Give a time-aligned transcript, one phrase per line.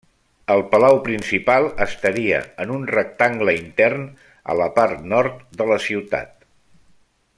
[0.51, 4.09] El palau principal estaria en un rectangle intern
[4.55, 6.35] a la part nord de la ciutat.